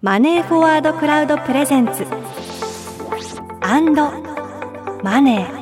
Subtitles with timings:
[0.00, 4.12] マネーフォワードクラウド presents。and
[5.02, 5.58] money。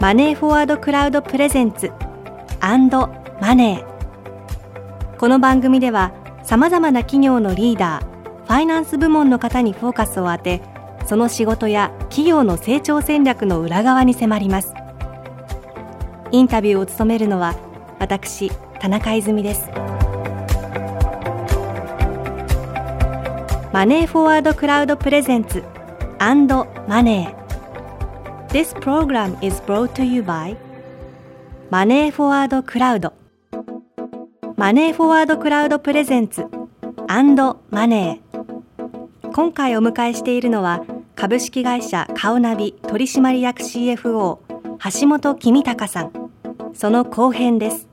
[0.00, 3.06] マネーフォワードクラウド presents。and
[3.40, 5.16] money。
[5.16, 6.10] この番組では
[6.42, 8.04] さまざまな企業のリーダー
[8.44, 10.60] ファイナンス部門の方にフォーカスを当て
[11.06, 14.74] その仕事や企業の成長戦略の裏側に迫ります。
[16.32, 17.54] インタビューを務めるのは
[18.00, 18.50] 私
[18.82, 19.70] 田中泉です。
[23.72, 25.62] マネーフォワードクラウドプレゼンツ
[26.18, 28.48] アンドマネー。
[28.48, 30.56] This program is brought to you by
[31.70, 33.12] マネーフォワードクラウド。
[34.56, 36.46] マネーフォワードクラウドプレゼンツ
[37.06, 39.32] アンドマネー。
[39.32, 44.40] 今回お迎えしているのは株式会社カオナビ取締役 CFO
[45.00, 46.10] 橋本公隆さん。
[46.74, 47.91] その後編です。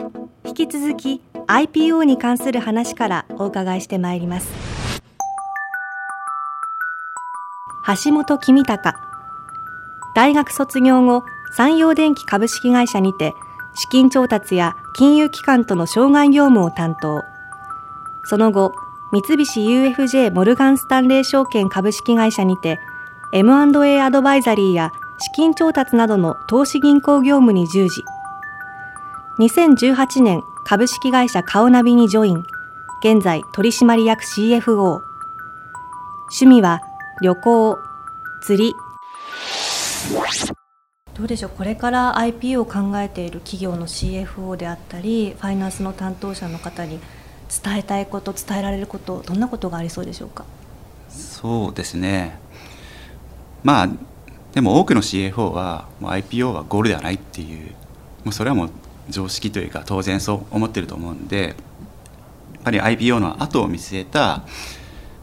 [0.49, 4.51] 引き続き IPO に関する話からお伺いしてまいります。
[8.03, 8.97] 橋本公隆
[10.15, 11.23] 大学卒業後
[11.55, 13.33] 山陽電機株式会社にて
[13.75, 17.23] 資金調達や金融機関との障害業務を担当。
[18.25, 18.73] その後
[19.11, 22.79] 三菱 UFJ モルガンスタンレー証券株式会社にて
[23.33, 28.03] M&A アドバイザリーや資金調達などの投資銀行業務に従事。
[29.39, 32.43] 2018年株式会社カオナビにジョイン。
[33.01, 34.99] 現在取締役 CFO
[36.23, 36.81] 趣味は
[37.21, 37.79] 旅行
[38.41, 38.73] 釣り。
[41.15, 41.51] どうでしょう？
[41.51, 46.99] これから IP を考えている企業の CFO であったりファイナンスの担当者の方に
[47.63, 50.43] 伝えたいこと伝えられることどんなことがありそうでしょうか？
[51.07, 52.37] そうですね。
[53.63, 53.89] まあ
[54.51, 57.69] でも多くの CFO はもう IPO はゴールではないっていう
[58.25, 58.69] もうそれはもう
[59.09, 61.55] 常識というか当然そう思ってると思うんで
[62.53, 64.43] やっぱり IPO の後を見据えた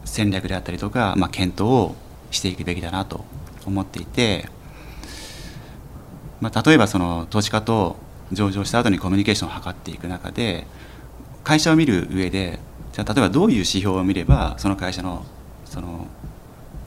[0.05, 1.95] 戦略であったりとか、まあ、検討を
[2.31, 3.25] していくべきだなと
[3.65, 4.49] 思っていて、
[6.41, 7.97] まあ、例えばその投資家と
[8.31, 10.65] 上場した後にコミュニケーションを図っていく中で
[11.43, 12.59] 会社を見る上で
[12.91, 15.25] じゃあ例えばどういう指標を見ればその会社の
[15.65, 16.07] その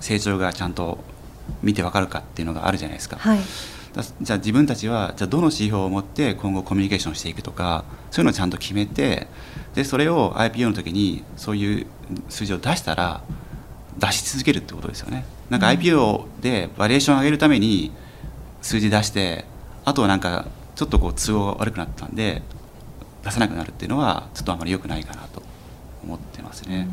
[0.00, 0.98] 成長がちゃんと
[1.62, 3.16] 見てわかるかっていうのがあるじゃないですか。
[3.16, 3.40] はい
[3.92, 9.26] じゃあ自分たちはじゃあどの指標を持って今後コミュニケーションしていくとかそういうのをちゃんと決めて
[9.74, 11.86] でそれを IPO の時にそういう
[12.28, 13.22] 数字を出したら
[13.98, 15.24] 出し続けるってことですよね。
[15.50, 17.90] なんか IPO でバリエーションを上げるために
[18.62, 19.44] 数字出して
[19.84, 20.46] あとはなんか
[20.76, 22.42] ちょっとこう都合が悪くなったんで
[23.24, 25.42] 出さなくなるっていうのはちょっとあまり良くないかなと
[26.04, 26.88] 思ってますね。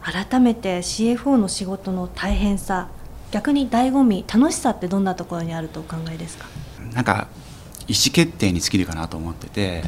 [0.00, 2.88] 改めて CFO の仕事の大変さ
[3.30, 6.46] 逆に醍醐味楽しさってどんなところにあるとお考えですか？
[6.94, 7.28] なんか
[7.86, 9.82] 意思決定に尽きるかなと思ってて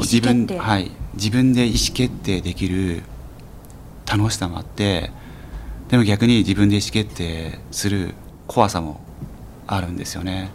[0.00, 3.02] 自分はい、自分で意思決定できる
[4.06, 5.10] 楽しさもあって
[5.88, 8.14] でも逆に自分で意思決定する
[8.46, 9.00] 怖さも
[9.66, 10.50] あるんですよね。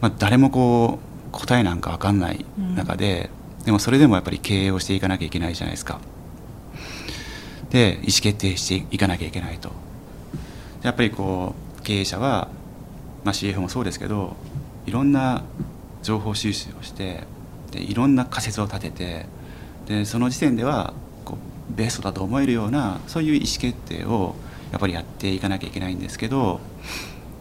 [0.00, 2.44] まあ、誰もこう答えなんか分かんない
[2.76, 6.00] 中で、うん、でもそれでもやっぱり経営をしていかなきゃいけないじゃないですか。
[7.70, 9.70] で意思決定していかなきゃいけないと。
[10.82, 12.48] やっぱりこう経営者は、
[13.24, 14.36] まあ、CF もそうですけど
[14.86, 15.42] いろんな
[16.02, 17.24] 情報収集をして
[17.70, 19.26] でいろんな仮説を立てて
[19.86, 20.94] でその時点では
[21.24, 21.36] こ
[21.70, 24.34] うベストだと思えるようなそういう意思決定を
[24.70, 26.60] やっぱりやっていかなきゃいけないんですけど、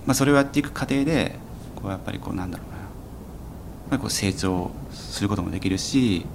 [0.06, 1.36] まあ、それをやっていく過程で
[1.76, 2.78] こうやっぱりこうなんだろうな、
[3.92, 6.26] まあ、こう成長することもできるし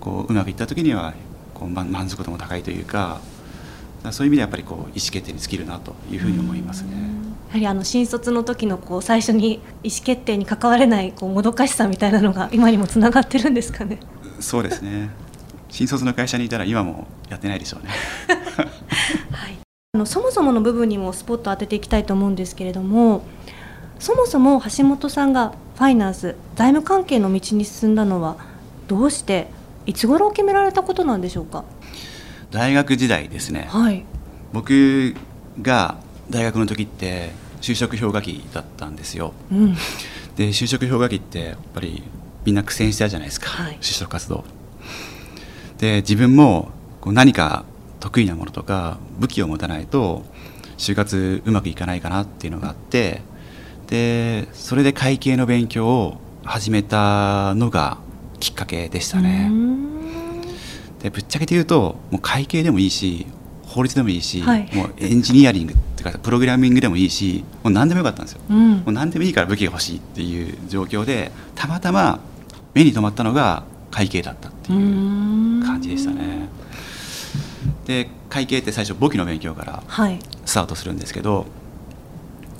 [0.00, 1.14] こううまくいった時には
[1.54, 3.20] こう満足度も高いというか
[4.10, 6.92] そういう意味でやっぱりこう意思決定に尽きるなというふうに思いますね。
[7.48, 13.98] やはりあの新卒の時のこう最初に意思決定に関われないこうもどかしさみたいなのが今にもつながってるんですかね。
[14.38, 15.10] そうですね。
[15.68, 17.90] 新卒の会社にいたら今もやってないでしょうね。
[19.32, 19.58] はい。
[19.94, 23.22] あのそもそもの部分にもスポット当てていきたいと思うんですけれども、
[23.98, 28.36] そもそも橋本さんがファイナンス財務関係の道に進んだのは
[28.86, 29.48] どうして
[29.86, 31.64] いつ頃決められたことなんでしょうか？
[32.50, 34.04] 大学時代ですね、はい、
[34.52, 35.14] 僕
[35.62, 35.96] が
[36.30, 37.30] 大学の時って
[37.60, 39.74] 就職氷河期だったんですよ、うん、
[40.36, 42.02] で就職氷河期ってやっぱり
[42.44, 44.44] みんな苦戦したじゃないですか、はい、就職活動。
[45.78, 46.70] で自分も
[47.00, 47.64] こう何か
[48.00, 50.24] 得意なものとか武器を持たないと
[50.76, 53.22] 就活うまくいかないかなっていうのがあって
[53.88, 57.98] でそれで会計の勉強を始めたのが
[58.38, 59.50] きっかけでしたね。
[61.02, 63.26] でぶっちゃけて言うともう会計でもいいし
[63.66, 72.20] 法律でもいいし、はい、もうエンジニアリングっていうかプログラミングでもいいしもう何でもよかったんですよ、うん、もう何でもいいから武器が欲しいっていう状況でたまたま
[72.74, 76.48] 目に留まったのが会計だったっていう感じでしたね。
[77.84, 79.82] で会計って最初簿記の勉強から
[80.44, 81.46] スタートするんですけど、はい、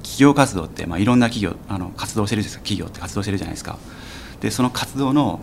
[0.03, 3.79] 企業活動って、まあ、いろんな企業あの活動してる企業って活動してるじゃないですか。
[4.41, 5.41] でその活動の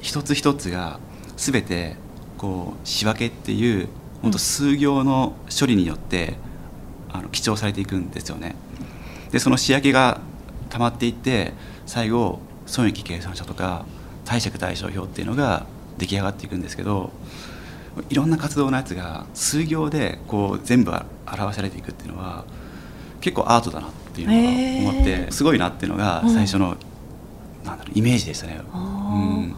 [0.00, 0.98] 一つ一つが
[1.36, 1.96] 全て
[2.38, 3.88] こう仕分けっていう
[4.22, 6.34] 本当数行の処理によって
[7.12, 8.56] あの記帳されていくんですよね。
[9.30, 10.20] でその仕分けが
[10.70, 11.52] 溜まっていって
[11.86, 13.84] 最後損益計算書とか
[14.24, 15.66] 貸借対照表っていうのが
[15.98, 17.12] 出来上がっていくんですけど
[18.10, 20.92] いろんな活動のやつが数行でこう全部
[21.26, 22.44] 表されていくっていうのは
[23.20, 28.60] 結構アートだなっていうのが思ってすごいなっていうのが最初の、うん、なんだろうイメージでしたね。
[28.74, 29.56] うん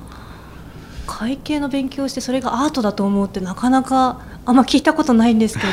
[1.19, 5.73] 会計の勉強してそれがアートだと思うってなかなかあんま聞いたことないんですけど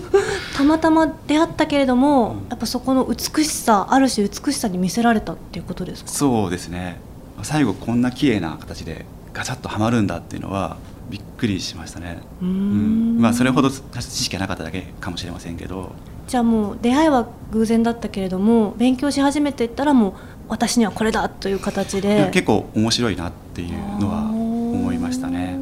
[0.56, 6.10] たまたま出会ったけれども、やっぱそこの美しさある種美しさに見せられたっていうことですか？
[6.10, 6.96] そうですね。
[7.42, 9.04] 最後こんな綺麗な形で
[9.34, 10.78] ガチャッとはまるんだっていうのは
[11.10, 12.20] びっくりしましたね。
[12.40, 15.92] うん、まあそれほど知識がなかっただけかもしれませんけど。
[16.26, 20.12] じゃあもう出会いは偶然だったけれども勉強し始めていったらもう
[20.48, 22.30] 私にはこれだという形で。
[22.32, 24.35] 結構面白いなっていうのは
[24.76, 25.58] 思いましたね。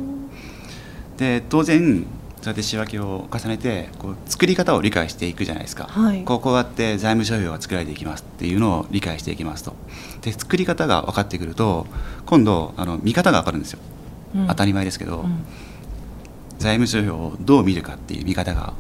[1.16, 2.05] で当然
[2.44, 9.75] そうやって仕分けを重ねてこう作り方を理解していくじゃないですか、はい、こうこうやって財務諸表が作られていきますっていうのを理解していきますと。
[10.20, 11.87] で作り方が分かってくると
[12.26, 13.78] 今度あの見方が分かるんですよ、
[14.34, 15.44] うん、当たり前ですけど、うん、
[16.58, 18.75] 財務諸表をどう見るかっていう見方が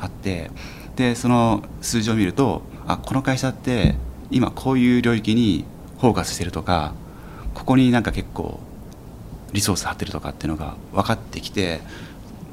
[0.00, 0.50] あって
[0.96, 3.94] でその数字を見るとあこの会社って
[4.30, 5.64] 今こういう領域に
[5.98, 6.94] フォーカスしてるとか
[7.54, 8.60] ここになんか結構
[9.52, 11.80] リソース張ってるとかっていうのが分かってきて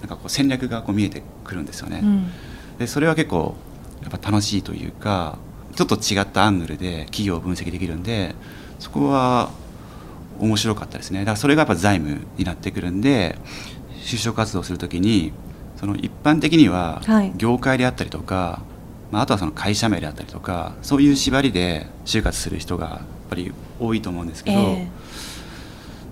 [0.01, 2.01] なんかこう戦略がこう見えてくるんですよね。
[2.03, 2.31] うん、
[2.77, 3.55] でそれは結構
[4.01, 5.37] やっぱ楽しいというか
[5.75, 8.35] ちょっと違ったアングルで企業を分析できるんで
[8.79, 9.49] そこは
[10.39, 11.19] 面白かったですね。
[11.19, 13.37] だからそれがやっぱ財務になってくるんで
[14.03, 15.33] 就職活動するときに
[15.77, 17.01] その一般的には
[17.37, 18.61] 業界であったりとか、は
[19.11, 22.99] い、まあ、あとはその会社名であったりとかそういう縛りで就活する人がやっ
[23.29, 24.87] ぱり多いと思うんですけど、えー、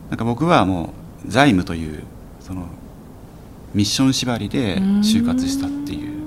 [0.10, 0.94] なんか僕はも
[1.26, 2.04] う財務という
[2.40, 2.68] その
[3.74, 6.18] ミッション縛りで就活したっていう。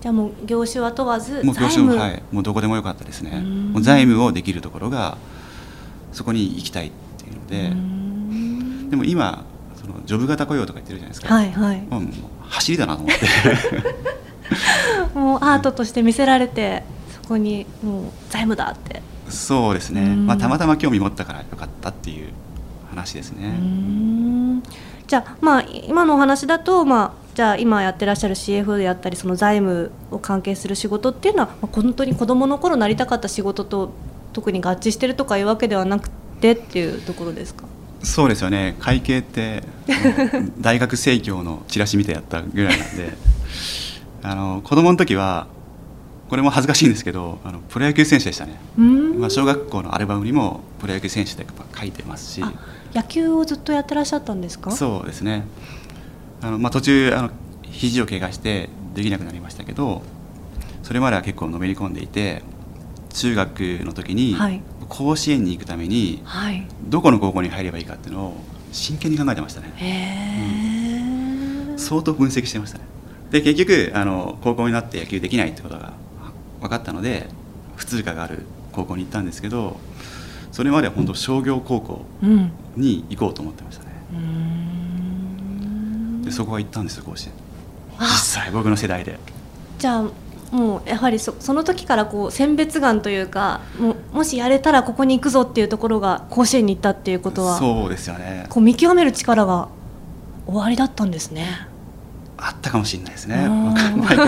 [0.00, 2.22] じゃあもう業種は問わずもう業種もはい。
[2.32, 3.40] もうどこでもよかったですね。
[3.40, 5.16] もう財務をできるところが
[6.12, 7.98] そこに行きたいっていうので。
[8.90, 9.44] でも今
[9.76, 12.02] そのジョブ型雇用とか言ってるじゃないですか、はいはい、もう
[12.48, 13.26] 走りだなと思って。
[15.14, 16.84] もうアートとして見せられて
[17.22, 19.02] そこにもう財務だって。
[19.28, 22.28] そうですね、まあ、たまたま興味持ったからよかったっていう
[22.98, 24.62] 話ですね。
[25.06, 33.90] じゃあまあ今のお話だとまあじゃあ今やってらっしゃる CFO であったりその財務を関係する仕事っていうのは、まあ、本当に子どもの頃なりたかった仕事と
[34.32, 36.10] 特に合致してるとかいうわけではなく
[36.40, 37.64] てっていうところですか？
[38.02, 38.76] そうですよね。
[38.80, 39.62] 会計って
[40.60, 43.16] 大学生協のチラシ見てやったぐらいなんで。
[44.20, 45.46] あの子供の時は
[46.28, 48.58] これも恥ずかしいんですけどあのプロ野球選手でしたね、
[49.18, 51.46] まあ、小学校のアルバムにもプロ野球選手って
[51.78, 52.42] 書いてますし。
[52.94, 54.70] 野球をずっとやってらっしゃったんですか？
[54.70, 55.44] そうですね。
[56.40, 57.30] あの、まあ、途中あの
[57.62, 60.02] 肘を怪我してできなくなりましたけど
[60.82, 62.42] それまでは結構のめり込んでいて
[63.10, 64.36] 中学の時に
[64.88, 66.22] 甲子園に行くために
[66.84, 68.36] どこの高校に入ればいいかっていうのを
[68.72, 69.72] 真剣に考えてましたね、
[71.70, 72.84] うん、相当分析してましたね。
[73.30, 75.92] で結局あの高校になって野球できないってことが
[76.60, 77.28] 分かったので
[77.76, 79.78] 普通科がある高校に行ったんですけど
[80.52, 82.04] それまでは本当商業高校
[82.76, 87.32] に行こうと思ってましたね、うん、でそこは行ったんですよ甲子園。
[88.00, 88.06] 実
[88.42, 89.18] 際僕の世代で。
[89.78, 98.46] じゃあもうやはりそその時からこう選別眼というかももしやれたらここに行くぞっていうところが甲子園に行ったっていうことはそうですよね。
[98.48, 99.68] こう見極める力が
[100.46, 101.68] 終わりだったんですね。
[102.38, 103.48] あったかもしれないですね。
[103.48, 104.22] 分かんないけど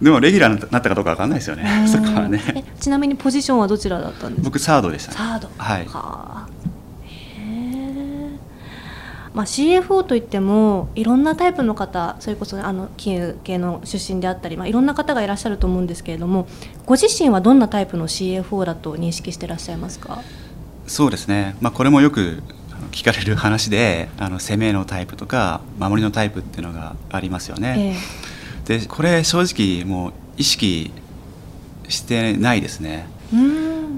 [0.00, 1.86] でもレギュラーになったかどうか分かんないですよね。
[1.88, 2.64] そこはね。
[2.78, 4.44] ちなみにポジションはどちらだったんですか？
[4.44, 5.48] 僕サードでした、ね、サード。
[5.58, 5.84] はい。
[5.86, 6.48] はあ。
[9.34, 16.48] まあ、CFO といってもいろんなタイプの方それこそあの金融系の出身であったり、まあ、いろんな方がいらっしゃると思うんですけれども
[16.86, 20.22] ご自身はどんなタイプの CFO だと認識していらっしゃいますか？
[20.88, 22.42] そうですね、まあ、これもよく
[22.90, 27.74] 聞かれる話であの攻めのタイプとか守りのタイプっていうのがありますよね。
[27.78, 27.94] えー、
[28.68, 30.92] でこれ正直もう意識
[31.88, 33.08] してないですね。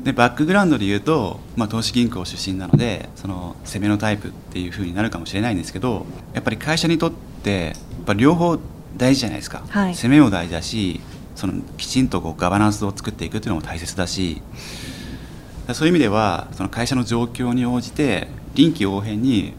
[0.05, 7.13] でバックグラウンドで言うと、まあ、投資銀行出身なのでその攻めのタイプっていうふうになるかもしれないんですけどやっぱり会社にとっ
[7.43, 8.59] てやっぱ両方
[8.97, 11.01] 大事じゃないですか、はい、攻めも大事だし
[11.35, 14.41] そのきちんとこうガバナンスを作っていくっていうのも大切だし
[15.75, 19.53] そういう意味ではその会社の状況に応じて臨機応変に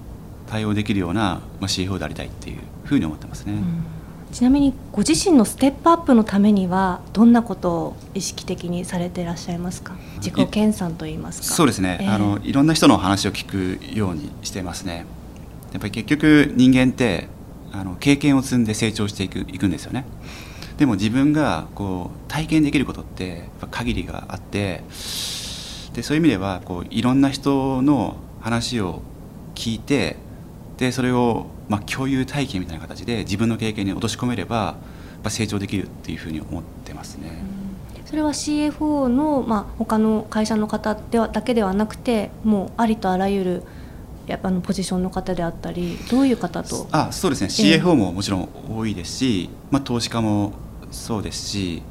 [0.48, 3.54] 対応できるような、まあ、CFO でありたいっていうふうに思ってますね。
[3.54, 3.86] うん
[4.32, 9.94] ちなみにご自身のステップアップのためにはどんなことを意識的にされていらっしゃいますか？
[10.18, 11.56] 自己研鑽といいますか。
[11.56, 15.06] そうですね、えー、あのいろんな人の話を聞くようにしてますね。
[15.74, 17.28] やっぱり結局人間って
[17.72, 20.06] あの経験を積んで成長していくいくんですよね。
[20.78, 24.84] でも自分がこう体験できることってやっぱ限りがあって
[25.94, 29.02] でそういう意味ではこういろんな人の話を
[29.56, 30.16] 聞いて
[30.82, 34.76] でそれをまあ共有体験みたいな形で自分の経験に落とし込めればや
[35.20, 37.44] っぱ成長できるっていうふうに思ってますね。
[38.06, 43.64] それは CFO の、まあ、他の会社の方ではだけではなくてもうありとあらゆる
[44.26, 50.54] やっぱのポジションの方であったりどういう方とあそうですね、えー、CFO ももちろん多いですし、まあ、投資家も
[50.90, 51.84] そうですし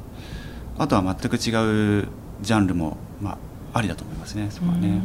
[0.77, 2.07] あとは全く違う
[2.41, 3.37] ジャンルも、ま
[3.73, 5.01] あ、ありだと思いますねそこはね。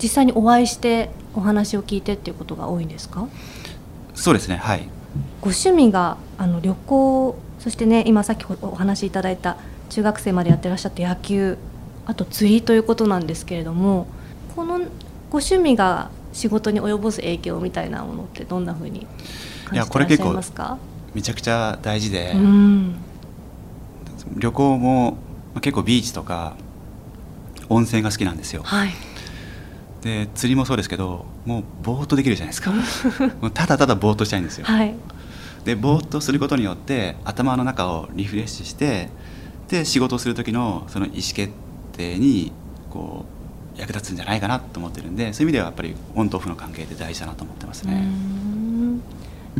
[0.00, 3.28] 実際にお会いしてお話を聞いてっていうことが多いんですか？
[4.14, 4.88] そうですねはい。
[5.40, 9.56] ご趣味があの旅行そしてね今さっきお話しいただいた
[9.90, 11.56] 中学生までやってらっしゃった野球
[12.04, 14.06] あと釣りということなんですけれども
[14.54, 14.78] この
[15.30, 19.06] ご趣味が仕事に及ぼす影響みたいなものってどんなふうに
[19.64, 20.78] 感じてらっしゃいますか？
[21.14, 22.96] めちゃくちゃ大事で、うん、
[24.36, 25.16] 旅行も
[25.62, 26.56] 結構ビーチとか
[27.70, 28.90] 温泉が好きなんですよ、はい、
[30.06, 32.70] で釣りもそうですけどもうぼーっとできるじゃないですか。
[33.42, 34.94] もうただただぼーっとしたいんですよ、はい、
[35.64, 39.10] でぼーっとすることによって頭の中をリフレッシュして
[39.68, 41.50] で仕事をする時のその意思決
[41.96, 42.52] 定に
[42.90, 43.24] こ
[43.76, 48.06] う役立つんじゃないかなと思ってるんでそういう意味ではやっぱりオンとオフの関係って大事だなと思ってますね。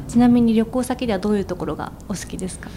[0.09, 2.71] ちなみに旅行先ではどういうところがお好きですか？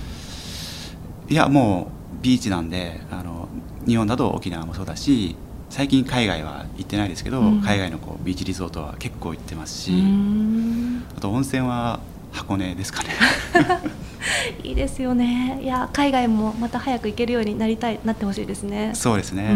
[1.30, 3.48] いやもうビーチなんであの
[3.86, 5.36] 日本だと沖縄もそうだし
[5.70, 9.92] 最近海外は行ってないですけど、うん、海外のこうビーチリゾートは結構行ってますし
[11.18, 12.00] あと温泉は
[12.32, 13.10] 箱根ですかね。
[14.64, 15.60] いいですよね。
[15.64, 18.92] いや海外もまた早く行けるようになりたいなってほしいですね。
[18.94, 19.56] そうですね。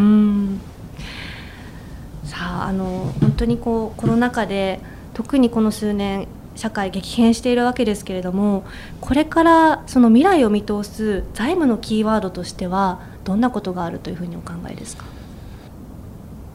[2.23, 4.79] さああの本当にこうコロナ禍で
[5.13, 8.63] 特にこの数年社会激変しているわけですけれども
[9.01, 15.05] これからその未来を見通す財務のキーワードとしてはどんなことがあるというふうにお考えですか？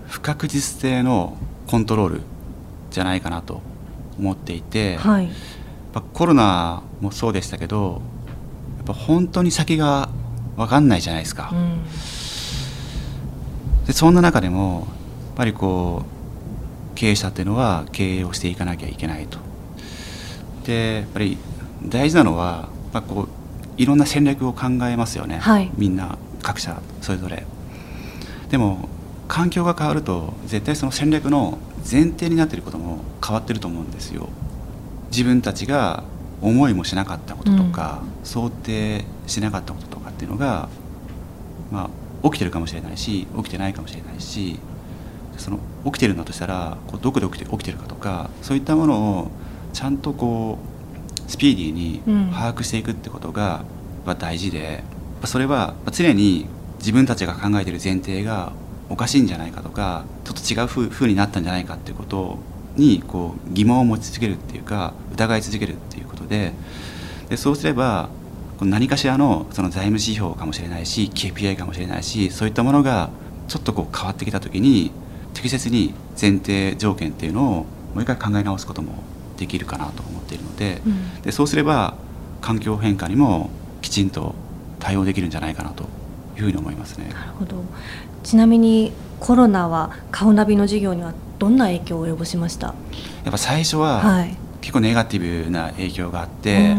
[0.09, 1.37] 不確実性の
[1.67, 2.21] コントロール
[2.91, 3.61] じゃないかなと
[4.19, 5.31] 思っていて、はい、
[6.15, 8.03] コロナもそうでしたけど
[8.79, 10.09] やっぱ本当に先が
[10.57, 11.51] 分かんないじゃないですか。
[11.53, 11.85] うん、
[13.87, 14.87] でそんな中でも
[15.29, 19.39] やっぱりこう経営者っていうのは経営をしていかなきゃいけないと。
[20.65, 21.39] でやっぱり
[21.85, 23.29] 大事なのは、まあ、こう
[23.77, 27.47] いろんな戦略を考えますよね、はい、みんな各社それぞれ。
[28.51, 28.88] でも
[29.29, 34.29] 環境が変わると絶対その戦略の前提になっていることも変わってると思うんですよ。
[35.11, 36.03] 自分たちが
[36.41, 40.69] 思いもしなかったこととか、うん、想定しなかったこととかっていうのが、
[41.71, 41.91] ま
[42.23, 44.59] あ、起きてるかもしれないし起きてないかもしれないし
[45.37, 49.31] その起きてるんだとしたらこうどこで起きて起きてるかとかそういったものを
[49.73, 50.59] ちゃんとこ
[51.27, 53.65] うスピーディーに把握していくってことが、
[54.07, 54.83] まあ、大事で
[55.25, 56.47] それは常に
[56.79, 58.53] 自分たちが考えている前提が
[58.91, 62.39] おかしいんじゃないかとかちょっと違うふうになったんじゃないかっていうこと
[62.77, 66.53] にこう疑問を持ち続けるっていうか疑い続けるっていうことで
[67.29, 68.09] でそうすれば
[68.61, 73.11] 何かしらのその財務指標かもしれないし KPI かもしれないしそういったものが
[73.47, 74.91] ちょっとこう変わってきた時に
[75.35, 77.67] 適切に前提条件っていうのをも
[77.97, 79.03] う一回考え直すことも
[79.37, 81.95] できるかなと思っているのでうん、でそうすれば
[82.41, 84.35] 環境変化にもきちんと
[84.81, 85.85] 対応できるんじゃないかなと
[86.37, 87.09] いうふうに思いますね。
[87.13, 87.65] なるほど
[88.23, 92.69] ちなみにコロナは顔ナビの事業にはどんな影響を及ぼしました？
[93.25, 94.27] やっぱ最初は
[94.61, 96.77] 結構ネガティブな影響があって、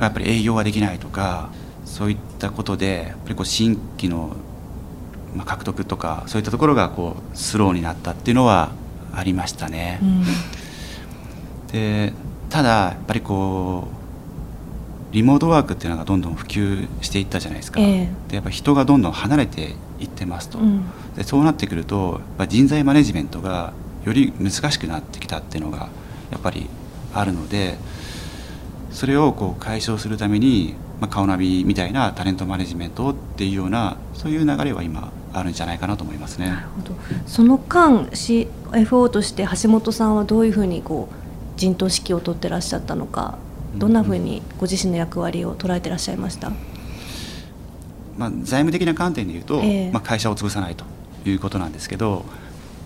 [0.00, 1.50] やっぱり営業ができないとか
[1.84, 4.36] そういったことでやっぱりこう新規の
[5.44, 8.72] 獲得とかそういったところがこうスローになったっていうのは
[9.14, 10.00] ありましたね。
[10.02, 10.24] うん、
[11.72, 12.12] で
[12.50, 13.88] ただやっぱりこ
[15.10, 17.80] うリモートワークっていうのがどんどん普及していったじゃないですか。
[17.80, 20.58] えー、でやっぱ人がどんどん離れていってますと。
[20.58, 20.84] うん、
[21.16, 23.72] でそうなってくると人材マネジメントが
[24.04, 25.88] より難しくなってきたっていうのが
[26.30, 26.68] やっぱり
[27.14, 27.76] あるので
[28.90, 36.48] それをこう解消するために、まあ、顔ナビみたいなタレントマネジメントっていうようなそういう流れは今あるんじゃないかなと思いますね。
[36.48, 36.94] なるほど
[37.26, 43.38] その間 CFO として橋本さんはどういうふうにこう陣頭指揮を取ってらっしゃったのか
[43.76, 46.52] どんなふうにご自身の役割を捉えてらっしゃいました、
[48.18, 50.84] まあ、財務的な観点でいうと、えー、まあ、会社を潰さないと
[51.28, 52.24] いうことなんですけど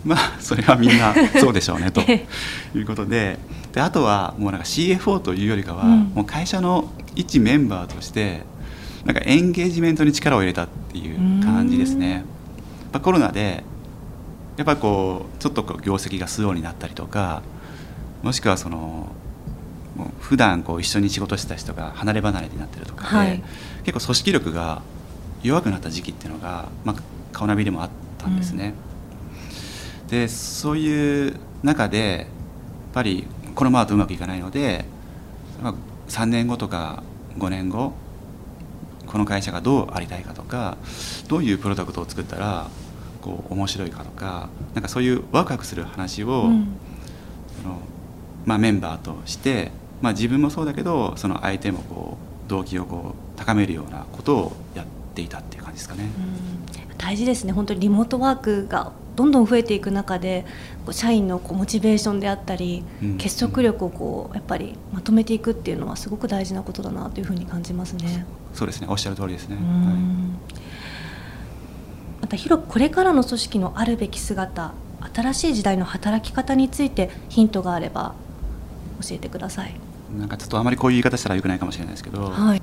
[0.04, 3.38] まあそれはみんな そうでしょうねということで
[3.72, 8.42] であとはもうなんか CFO というよりかは、うん、もう会社の一メンバーとして
[9.04, 12.24] なんかエンゲージメントに力を入れたっていう感じですね。
[12.92, 13.64] やコロナで
[14.56, 17.42] やっぱこうちょっとこう業績がスローになったりとか
[18.22, 19.12] もしくはその
[20.20, 23.42] 普段こう一緒に仕事してた人が離れ離れになってるとかで、はい、
[23.84, 24.82] 結構組織力が
[25.42, 26.96] 弱くなった時期っていうのが、まあ、
[27.32, 28.74] 顔ナビでもあったんですね。
[30.02, 32.26] うん、でそういう中でやっ
[32.92, 34.84] ぱりこのままとうまくいかないので、
[35.62, 35.74] まあ、
[36.08, 37.02] 3年後とか
[37.38, 37.92] 5年後
[39.06, 40.76] この会社がどうありたいかとか
[41.28, 42.68] どういうプロダクトを作ったら
[43.20, 46.68] こう面白いかとかなんかそういうワクワクする話を、うん、
[47.62, 47.78] その
[48.46, 52.16] まあ、メンバーとして、まあ、自分もそうだけどその相手もこ
[52.46, 56.08] う動機をこう高めるようなことをやっていたっていう感じですかね。
[56.96, 57.52] 大事ですね。
[57.52, 60.44] 本当にリモートワークがどんどん増えていく中で
[60.90, 68.26] 社員のこうモチベーションであったり、うん、結束力をこうやっぱりまとめていくっていうのはすごく大事なことだなというふうに感じますね。
[68.54, 68.86] そうですね。
[68.88, 69.56] おっしゃる通りですね。
[69.56, 69.64] はい。
[72.20, 74.72] また広くこれからの組織のあるべき姿
[75.14, 78.14] 新しい時代の働き方についてヒントがあれば
[79.00, 79.74] 教えてください。
[80.16, 82.62] なんかちょっとあまりこういう言い方したらよくないかもしれないですけど、はい、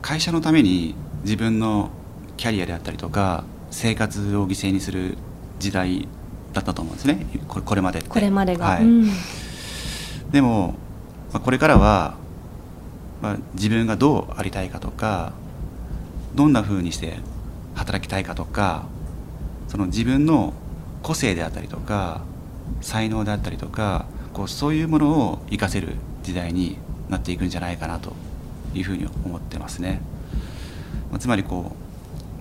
[0.00, 0.94] 会社のために
[1.24, 1.90] 自分の
[2.36, 5.16] キャリアであったりとか生活を犠牲にする
[5.58, 6.08] 時代
[6.52, 7.26] だったと思うんですね。
[7.48, 9.10] これまでこれまでが、はい、うん、
[10.30, 10.74] でも、
[11.32, 12.16] まあ、これからは、
[13.22, 15.32] まあ、自分がどうありたいかとか
[16.34, 17.18] どんなふうにして
[17.74, 18.86] 働きたいかとか
[19.68, 20.52] その自分の
[21.02, 22.22] 個性であったりとか
[22.80, 28.14] 才能であったりとかこうそういうものを活かせる時代になっていくんじゃないかなと
[28.74, 30.00] いうふうに思ってますね。
[31.18, 31.72] つまりこ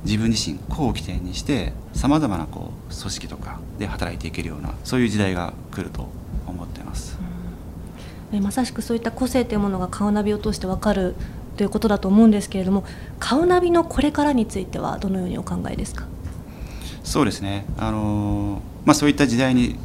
[0.04, 6.08] う自分自身個を起点にしてさまざまなこう組織とかで働いていけるようなそういう時代が来ると
[6.48, 7.18] 思ってます。
[8.32, 11.16] まさしくそういった個性というものが顔ナビを通して分かる
[11.58, 12.86] ということだと思うんですけれども
[13.20, 16.06] 顔ナビのこれからについてはどのようにお考えですか？
[17.04, 19.76] そうですね、あのまあ、そういった時代に、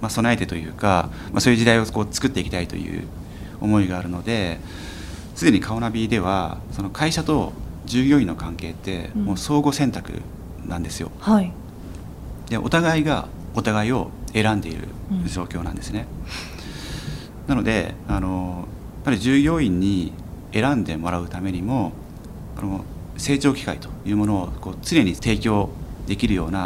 [0.00, 3.06] まあ、備えてというか、まあ、そういう時代をこう作っていきたいという
[3.60, 4.58] 思いがあるので
[5.34, 7.52] すでに顔ナビではその会社と
[7.86, 10.20] 従業員の関係ってもう相互選択
[10.66, 11.10] なんですよ。
[11.26, 11.52] うんはい、
[12.50, 14.88] でお互いがお互いを選んでいる
[15.26, 16.06] 状況なんですね。
[17.44, 20.12] うん、なのであのやっぱり従業員に
[20.52, 21.92] 選んでもらうためにも
[22.58, 22.84] あの
[23.16, 25.70] 成長機会というものをこう常に提供
[26.06, 26.58] できるような、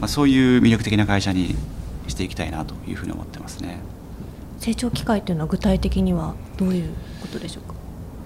[0.00, 1.54] まあ、そういう魅力的な会社に
[2.06, 3.78] していきたいなというふうに思ってますね。
[4.58, 7.77] 成長機会というのは具体的にはどういうことでしょうか？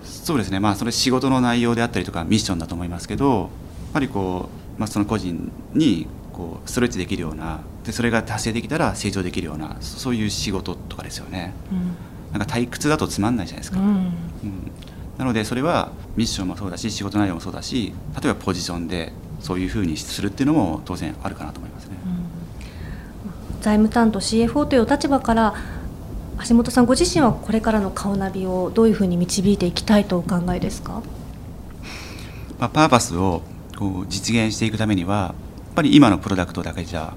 [0.04, 0.60] そうですね。
[0.60, 3.48] まあそれ仕事の内容であったりとかミッションだと思いますけどやっ
[3.92, 11.74] ぱりこう、まあ、その個人にこうストレッチできるようなでそれが達成できたら成長できるようなそういう仕事とかですよね、う
[12.36, 14.12] ん、なんか退屈だとつまんないじゃないですか、うん、うん。
[15.18, 25.54] なのでそれはミッションもそうだし仕事内容もそうだし例えばポジションでそういうふうにするっていうのも当然あるかなと思いますね、うん、財務担当 CFO という立場から
[26.48, 31.02] 橋本さんご自身はこれからの顔ナビをどういうふうに導いていきたいとお考えですか、
[32.58, 33.42] まあ、パーパスを
[33.78, 35.34] こう実現していくためには
[35.66, 37.14] やっぱり今のプロダクトだけじゃ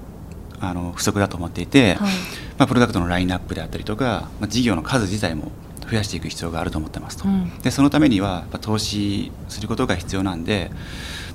[0.60, 2.12] あの不足だと思っていて、はい、
[2.58, 5.50] まあ、プロダクトのラインナップであったりとか、まあ、事業の数自体も
[5.88, 10.70] 増やしていく必要があると思ってますと、うん、でそのためには投資することが必要なんで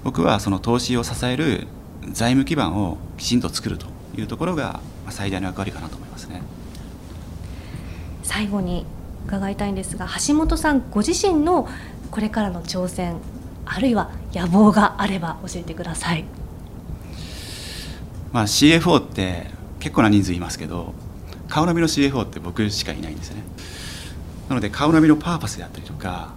[0.03, 1.67] 僕はその投資を支える
[2.11, 3.85] 財務基盤をきちんと作ると
[4.17, 6.41] いうところが最大の役割かなと思いますね
[8.23, 8.86] 最後に
[9.27, 11.67] 伺いたいんですが橋本さんご自身の
[12.10, 13.17] これからの挑戦
[13.65, 16.25] あるいは野望があれば教えてください、
[18.34, 19.47] まあ、CFO って
[19.79, 20.93] 結構な人数いますけど
[21.47, 23.43] 顔なみの CFO って僕しかいないんですね。
[24.47, 26.34] なので顔ナビのパーパスであったりとか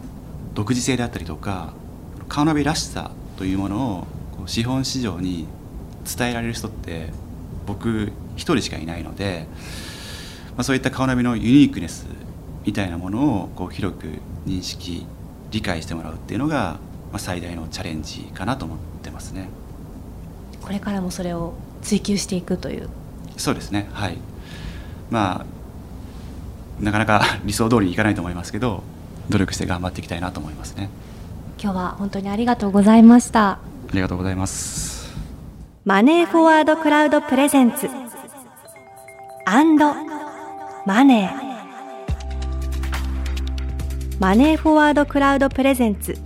[0.54, 1.72] 独自性であったりとか
[2.28, 5.46] 顔ナビらしさというものをこう資本市場に
[6.04, 7.08] 伝えられる人って
[7.66, 9.46] 僕一人しかいないので、
[10.56, 12.06] まあ、そういった顔ナビのユニークネス
[12.64, 14.06] みたいなものをこう広く
[14.46, 15.06] 認識
[15.50, 16.78] 理解してもらうっていうのが、
[17.10, 19.48] まあ、最大のチャレンジかなと思ってますね。
[20.62, 22.88] これからもそれを追求していくという。
[23.36, 23.88] そうですね。
[23.92, 24.16] はい。
[25.10, 25.46] まあ
[26.82, 28.82] なかなか 理想通りにいかないと思いますけど
[29.28, 30.88] 努力して頑張っていきたいなと思いますね。
[31.62, 33.50] 今日は本当にありがとうございました。
[33.50, 33.58] あ
[33.92, 35.12] りがとうございます。
[35.84, 37.88] マネーフォワードクラウドプレゼンツ。
[39.46, 40.13] アンド
[40.86, 41.44] マネー。
[44.20, 46.18] マネーフォワードクラウドプレゼンツ。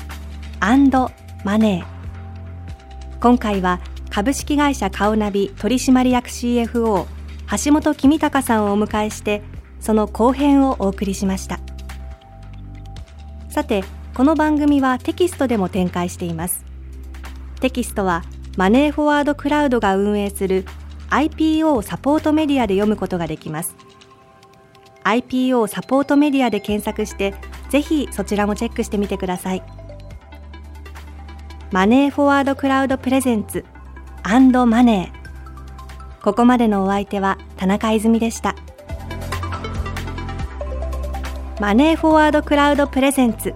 [0.58, 1.12] アンド
[1.44, 3.20] マネー。
[3.20, 3.78] 今回は
[4.10, 7.06] 株式会社カオナビ取締役 CFO
[7.64, 9.42] 橋本公隆さんをお迎えして
[9.78, 11.60] その後編をお送りしました。
[13.48, 16.64] さてこの番組はテキストでも展開しています。
[17.60, 18.24] テキストは
[18.56, 20.64] マネーフォワードクラウドが運営する
[21.10, 23.76] IPO サポートメディアで読むことができます。
[25.04, 27.34] IPO サポートメディアで検索して
[27.70, 29.62] ぜひそちらもチェックしてみてください。
[31.70, 33.64] マネーフォワードクラウドプレゼンツ
[34.24, 34.38] マ
[34.82, 38.54] ネーここまでのお相手は田中泉でした。
[41.60, 43.54] マネーフォワードクラウドプレゼンツ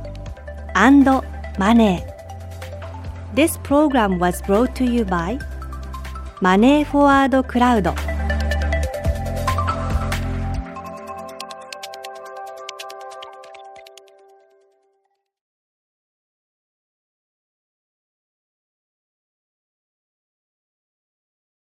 [0.75, 5.39] マネー This program was brought to you by
[6.41, 8.12] マネーフォワードクラウド。